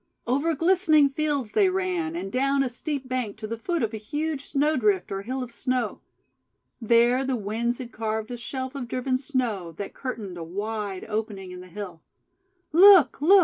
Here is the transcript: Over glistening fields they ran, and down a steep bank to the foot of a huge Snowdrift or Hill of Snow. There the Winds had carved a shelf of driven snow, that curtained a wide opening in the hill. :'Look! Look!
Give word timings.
Over 0.25 0.55
glistening 0.55 1.09
fields 1.09 1.51
they 1.51 1.69
ran, 1.69 2.15
and 2.15 2.31
down 2.31 2.63
a 2.63 2.69
steep 2.69 3.07
bank 3.07 3.37
to 3.37 3.45
the 3.45 3.55
foot 3.55 3.83
of 3.83 3.93
a 3.93 3.97
huge 3.97 4.47
Snowdrift 4.47 5.11
or 5.11 5.21
Hill 5.21 5.43
of 5.43 5.51
Snow. 5.51 6.01
There 6.81 7.23
the 7.23 7.35
Winds 7.35 7.77
had 7.77 7.91
carved 7.91 8.31
a 8.31 8.37
shelf 8.37 8.73
of 8.73 8.87
driven 8.87 9.15
snow, 9.15 9.73
that 9.73 9.93
curtained 9.93 10.39
a 10.39 10.43
wide 10.43 11.05
opening 11.07 11.51
in 11.51 11.61
the 11.61 11.67
hill. 11.67 12.01
:'Look! 12.71 13.21
Look! 13.21 13.39